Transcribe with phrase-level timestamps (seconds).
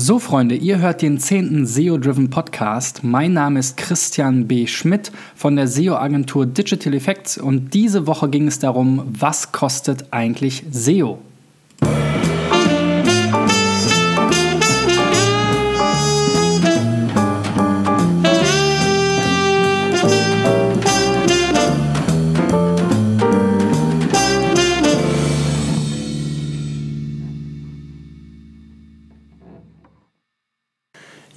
[0.00, 1.66] So, Freunde, ihr hört den 10.
[1.66, 3.02] SEO-Driven Podcast.
[3.02, 4.68] Mein Name ist Christian B.
[4.68, 10.62] Schmidt von der SEO-Agentur Digital Effects und diese Woche ging es darum, was kostet eigentlich
[10.70, 11.18] SEO?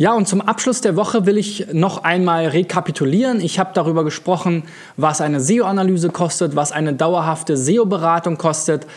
[0.01, 3.39] Ja, und zum Abschluss der Woche will ich noch einmal rekapitulieren.
[3.39, 4.63] Ich habe darüber gesprochen,
[4.97, 8.87] was eine SEO-Analyse kostet, was eine dauerhafte SEO-Beratung kostet,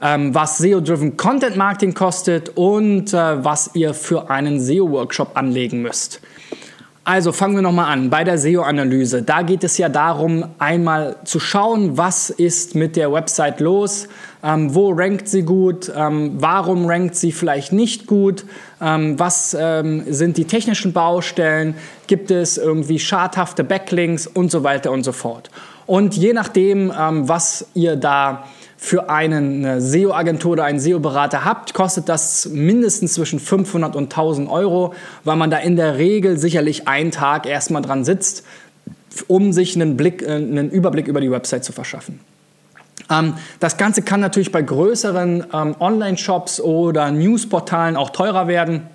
[0.00, 6.20] ähm, was SEO-Driven Content Marketing kostet und äh, was ihr für einen SEO-Workshop anlegen müsst.
[7.04, 9.22] Also fangen wir nochmal an bei der SEO-Analyse.
[9.22, 14.06] Da geht es ja darum, einmal zu schauen, was ist mit der Website los,
[14.44, 18.44] ähm, wo rankt sie gut, ähm, warum rankt sie vielleicht nicht gut,
[18.80, 21.74] ähm, was ähm, sind die technischen Baustellen,
[22.06, 25.50] gibt es irgendwie schadhafte Backlinks und so weiter und so fort.
[25.86, 28.44] Und je nachdem, ähm, was ihr da
[28.82, 34.92] für eine SEO-Agentur oder einen SEO-Berater habt, kostet das mindestens zwischen 500 und 1000 Euro,
[35.22, 38.44] weil man da in der Regel sicherlich einen Tag erstmal dran sitzt,
[39.28, 42.18] um sich einen, Blick, äh, einen Überblick über die Website zu verschaffen.
[43.08, 48.88] Ähm, das Ganze kann natürlich bei größeren ähm, Online-Shops oder Newsportalen auch teurer werden.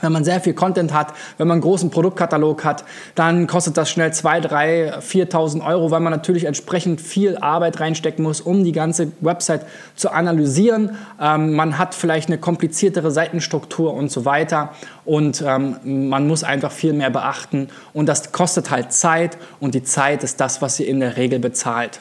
[0.00, 2.84] Wenn man sehr viel Content hat, wenn man einen großen Produktkatalog hat,
[3.14, 8.22] dann kostet das schnell 2, 3, 4.000 Euro, weil man natürlich entsprechend viel Arbeit reinstecken
[8.22, 10.96] muss, um die ganze Website zu analysieren.
[11.20, 14.70] Ähm, man hat vielleicht eine kompliziertere Seitenstruktur und so weiter
[15.04, 19.82] und ähm, man muss einfach viel mehr beachten und das kostet halt Zeit und die
[19.82, 22.00] Zeit ist das, was ihr in der Regel bezahlt.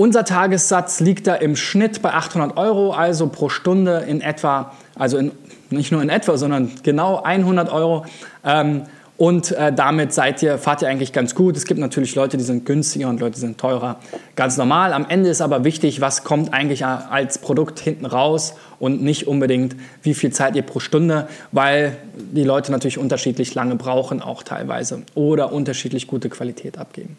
[0.00, 5.18] Unser Tagessatz liegt da im Schnitt bei 800 Euro, also pro Stunde in etwa, also
[5.18, 5.32] in
[5.68, 8.06] nicht nur in etwa, sondern genau 100 Euro.
[8.42, 8.84] Ähm,
[9.18, 11.54] und äh, damit seid ihr, fahrt ihr eigentlich ganz gut.
[11.54, 13.96] Es gibt natürlich Leute, die sind günstiger und Leute, die sind teurer.
[14.36, 14.94] Ganz normal.
[14.94, 19.76] Am Ende ist aber wichtig, was kommt eigentlich als Produkt hinten raus und nicht unbedingt,
[20.02, 25.02] wie viel Zeit ihr pro Stunde, weil die Leute natürlich unterschiedlich lange brauchen, auch teilweise,
[25.14, 27.18] oder unterschiedlich gute Qualität abgeben.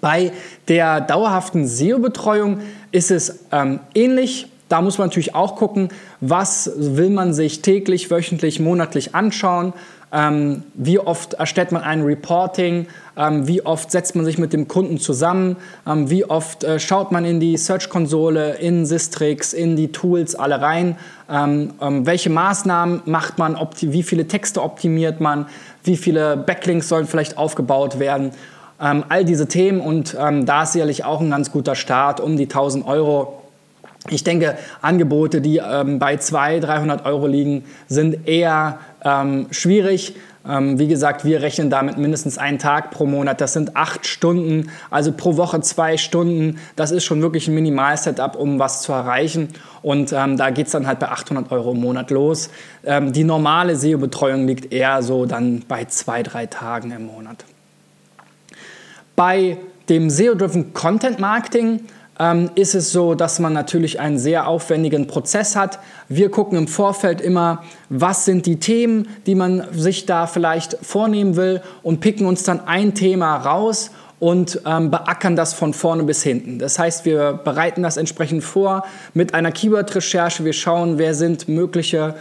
[0.00, 0.32] Bei
[0.68, 2.60] der dauerhaften SEO-Betreuung
[2.92, 4.48] ist es ähm, ähnlich.
[4.68, 5.88] Da muss man natürlich auch gucken,
[6.20, 9.74] was will man sich täglich, wöchentlich, monatlich anschauen.
[10.14, 12.86] Ähm, wie oft erstellt man ein Reporting?
[13.16, 15.56] Ähm, wie oft setzt man sich mit dem Kunden zusammen?
[15.86, 20.60] Ähm, wie oft äh, schaut man in die Search-Konsole, in Sistrix, in die Tools alle
[20.60, 20.96] rein?
[21.28, 23.58] Ähm, ähm, welche Maßnahmen macht man?
[23.80, 25.46] Wie viele Texte optimiert man?
[25.82, 28.30] Wie viele Backlinks sollen vielleicht aufgebaut werden?
[28.80, 32.44] Ähm, all diese Themen und da ist sicherlich auch ein ganz guter Start um die
[32.44, 33.40] 1000 Euro
[34.10, 40.14] ich denke, Angebote, die ähm, bei 200, 300 Euro liegen, sind eher ähm, schwierig.
[40.46, 43.40] Ähm, wie gesagt, wir rechnen damit mindestens einen Tag pro Monat.
[43.40, 46.58] Das sind acht Stunden, also pro Woche zwei Stunden.
[46.76, 49.48] Das ist schon wirklich ein Minimal-Setup, um was zu erreichen.
[49.80, 52.50] Und ähm, da geht es dann halt bei 800 Euro im Monat los.
[52.84, 57.46] Ähm, die normale SEO-Betreuung liegt eher so dann bei zwei, drei Tagen im Monat.
[59.16, 59.58] Bei
[59.88, 61.80] dem SEO-Driven Content Marketing
[62.18, 65.78] ähm, ist es so, dass man natürlich einen sehr aufwendigen Prozess hat.
[66.08, 71.36] Wir gucken im Vorfeld immer, was sind die Themen, die man sich da vielleicht vornehmen
[71.36, 76.22] will und picken uns dann ein Thema raus und ähm, beackern das von vorne bis
[76.22, 76.58] hinten.
[76.58, 80.44] Das heißt, wir bereiten das entsprechend vor mit einer Keyword-Recherche.
[80.44, 82.14] Wir schauen, wer sind mögliche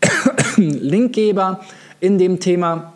[0.56, 1.60] Linkgeber
[2.00, 2.92] in dem Thema,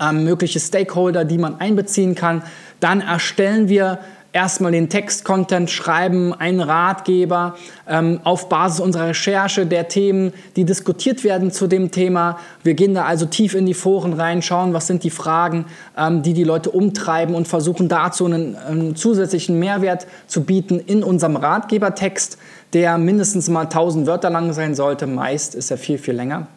[0.00, 2.42] ähm, mögliche Stakeholder, die man einbeziehen kann.
[2.82, 4.00] Dann erstellen wir
[4.32, 7.54] erstmal den Text-Content schreiben, einen Ratgeber
[7.88, 12.40] ähm, auf Basis unserer Recherche der Themen, die diskutiert werden zu dem Thema.
[12.64, 15.66] Wir gehen da also tief in die Foren rein, schauen, was sind die Fragen,
[15.96, 21.04] ähm, die die Leute umtreiben und versuchen dazu einen, einen zusätzlichen Mehrwert zu bieten in
[21.04, 22.36] unserem Ratgebertext,
[22.72, 25.06] der mindestens mal 1000 Wörter lang sein sollte.
[25.06, 26.48] Meist ist er viel, viel länger.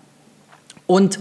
[0.87, 1.19] Und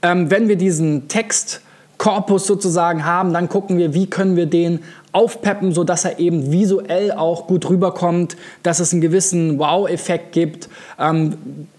[0.00, 1.60] ähm, wenn wir diesen Text
[2.00, 4.78] Korpus sozusagen haben, dann gucken wir, wie können wir den
[5.12, 10.70] aufpeppen, sodass er eben visuell auch gut rüberkommt, dass es einen gewissen Wow-Effekt gibt.
[10.98, 11.34] Ähm,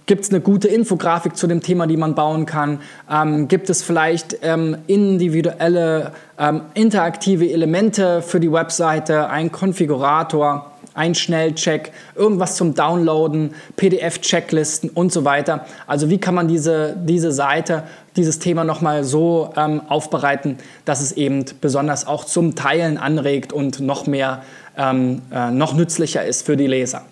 [0.06, 2.82] gibt es eine gute Infografik zu dem Thema, die man bauen kann?
[3.12, 10.71] Ähm, gibt es vielleicht ähm, individuelle, ähm, interaktive Elemente für die Webseite, ein Konfigurator?
[10.94, 15.66] Ein Schnellcheck, irgendwas zum Downloaden, PDF-Checklisten und so weiter.
[15.88, 17.84] Also wie kann man diese, diese Seite,
[18.16, 23.80] dieses Thema nochmal so ähm, aufbereiten, dass es eben besonders auch zum Teilen anregt und
[23.80, 24.44] noch mehr,
[24.78, 27.04] ähm, äh, noch nützlicher ist für die Leser.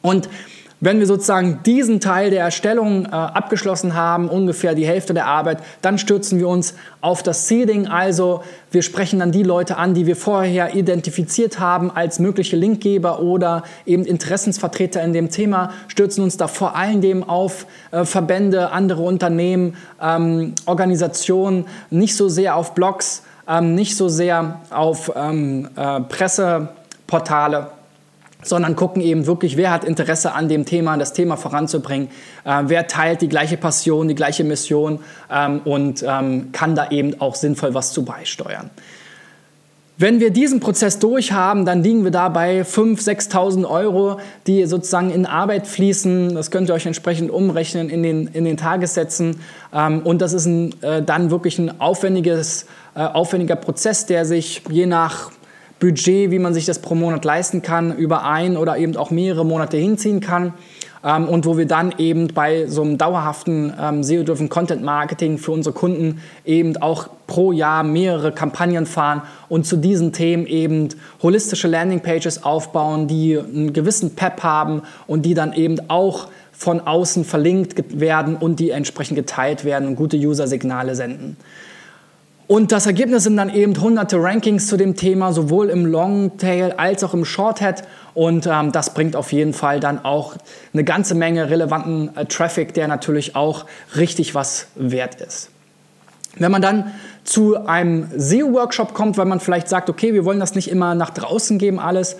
[0.00, 0.28] Und
[0.78, 5.60] Wenn wir sozusagen diesen Teil der Erstellung äh, abgeschlossen haben, ungefähr die Hälfte der Arbeit,
[5.80, 7.86] dann stürzen wir uns auf das Seeding.
[7.86, 13.20] Also wir sprechen dann die Leute an, die wir vorher identifiziert haben als mögliche Linkgeber
[13.20, 19.00] oder eben Interessensvertreter in dem Thema, stürzen uns da vor allem auf äh, Verbände, andere
[19.00, 26.00] Unternehmen, ähm, Organisationen, nicht so sehr auf Blogs, ähm, nicht so sehr auf ähm, äh,
[26.02, 27.68] Presseportale
[28.48, 32.08] sondern gucken eben wirklich, wer hat Interesse an dem Thema, das Thema voranzubringen,
[32.44, 35.00] äh, wer teilt die gleiche Passion, die gleiche Mission
[35.30, 38.70] ähm, und ähm, kann da eben auch sinnvoll was zu beisteuern.
[39.98, 45.10] Wenn wir diesen Prozess durchhaben, dann liegen wir da bei 5.000, 6.000 Euro, die sozusagen
[45.10, 46.34] in Arbeit fließen.
[46.34, 49.40] Das könnt ihr euch entsprechend umrechnen in den, in den Tagessätzen.
[49.72, 54.60] Ähm, und das ist ein, äh, dann wirklich ein aufwendiges, äh, aufwendiger Prozess, der sich
[54.68, 55.30] je nach
[55.78, 59.44] Budget, wie man sich das pro Monat leisten kann, über ein oder eben auch mehrere
[59.44, 60.54] Monate hinziehen kann.
[61.04, 65.52] Ähm, und wo wir dann eben bei so einem dauerhaften ähm, SEO-driven Content Marketing für
[65.52, 70.88] unsere Kunden eben auch pro Jahr mehrere Kampagnen fahren und zu diesen Themen eben
[71.22, 77.24] holistische Landingpages aufbauen, die einen gewissen Pep haben und die dann eben auch von außen
[77.24, 81.36] verlinkt werden und die entsprechend geteilt werden und gute User-Signale senden.
[82.48, 87.02] Und das Ergebnis sind dann eben hunderte Rankings zu dem Thema, sowohl im Longtail als
[87.02, 87.82] auch im Shorthead.
[88.14, 90.36] Und ähm, das bringt auf jeden Fall dann auch
[90.72, 93.66] eine ganze Menge relevanten äh, Traffic, der natürlich auch
[93.96, 95.50] richtig was wert ist.
[96.38, 96.92] Wenn man dann
[97.24, 101.10] zu einem SEO-Workshop kommt, weil man vielleicht sagt, okay, wir wollen das nicht immer nach
[101.10, 102.16] draußen geben alles,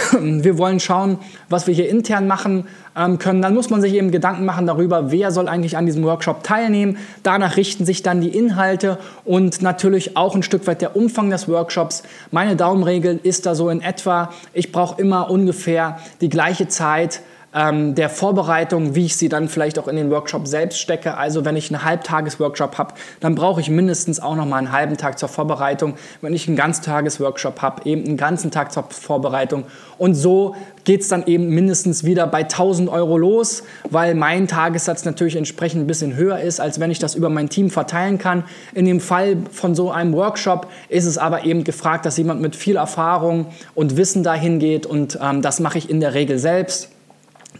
[0.20, 1.18] wir wollen schauen,
[1.48, 2.66] was wir hier intern machen
[2.96, 6.04] ähm, können, dann muss man sich eben Gedanken machen darüber, wer soll eigentlich an diesem
[6.04, 6.98] Workshop teilnehmen.
[7.22, 11.48] Danach richten sich dann die Inhalte und natürlich auch ein Stück weit der Umfang des
[11.48, 12.02] Workshops.
[12.30, 17.20] Meine Daumenregel ist da so in etwa, ich brauche immer ungefähr die gleiche Zeit,
[17.54, 21.16] ähm, der Vorbereitung, wie ich sie dann vielleicht auch in den Workshop selbst stecke.
[21.16, 24.96] Also wenn ich einen Halbtages-Workshop habe, dann brauche ich mindestens auch noch mal einen halben
[24.96, 25.94] Tag zur Vorbereitung.
[26.20, 29.64] Wenn ich einen Ganztages-Workshop habe, eben einen ganzen Tag zur Vorbereitung.
[29.98, 35.04] Und so geht es dann eben mindestens wieder bei 1000 Euro los, weil mein Tagessatz
[35.04, 38.44] natürlich entsprechend ein bisschen höher ist, als wenn ich das über mein Team verteilen kann.
[38.74, 42.56] In dem Fall von so einem Workshop ist es aber eben gefragt, dass jemand mit
[42.56, 46.91] viel Erfahrung und Wissen dahin geht und ähm, das mache ich in der Regel selbst.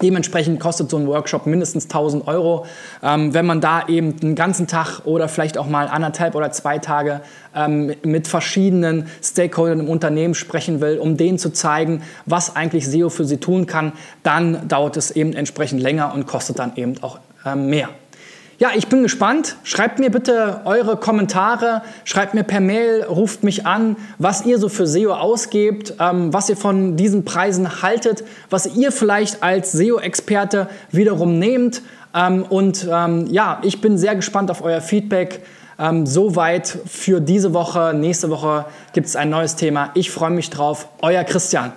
[0.00, 2.66] Dementsprechend kostet so ein Workshop mindestens 1000 Euro.
[3.02, 6.78] Ähm, wenn man da eben einen ganzen Tag oder vielleicht auch mal anderthalb oder zwei
[6.78, 7.20] Tage
[7.54, 13.10] ähm, mit verschiedenen Stakeholdern im Unternehmen sprechen will, um denen zu zeigen, was eigentlich SEO
[13.10, 13.92] für sie tun kann,
[14.22, 17.88] dann dauert es eben entsprechend länger und kostet dann eben auch ähm, mehr.
[18.62, 19.56] Ja, ich bin gespannt.
[19.64, 24.68] Schreibt mir bitte eure Kommentare, schreibt mir per Mail, ruft mich an, was ihr so
[24.68, 30.68] für SEO ausgebt, ähm, was ihr von diesen Preisen haltet, was ihr vielleicht als SEO-Experte
[30.92, 31.82] wiederum nehmt.
[32.14, 35.44] Ähm, und ähm, ja, ich bin sehr gespannt auf euer Feedback.
[35.76, 37.92] Ähm, soweit für diese Woche.
[37.94, 39.90] Nächste Woche gibt es ein neues Thema.
[39.94, 40.86] Ich freue mich drauf.
[41.00, 41.72] Euer Christian.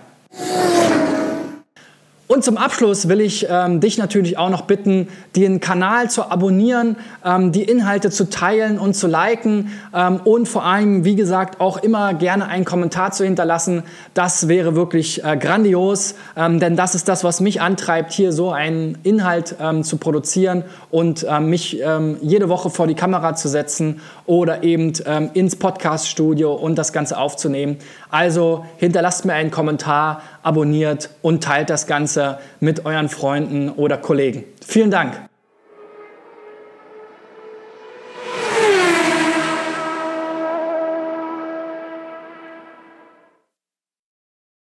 [2.36, 6.98] Und zum Abschluss will ich ähm, dich natürlich auch noch bitten, den Kanal zu abonnieren,
[7.24, 11.78] ähm, die Inhalte zu teilen und zu liken ähm, und vor allem, wie gesagt, auch
[11.78, 13.84] immer gerne einen Kommentar zu hinterlassen.
[14.14, 18.52] Das wäre wirklich äh, grandios, ähm, denn das ist das, was mich antreibt, hier so
[18.52, 21.82] einen Inhalt ähm, zu produzieren und ähm, mich
[22.22, 24.94] jede Woche vor die Kamera zu setzen oder eben
[25.34, 27.78] ins Podcaststudio und das Ganze aufzunehmen.
[28.10, 34.44] Also hinterlasst mir einen Kommentar, abonniert und teilt das Ganze mit euren Freunden oder Kollegen.
[34.66, 35.14] Vielen Dank.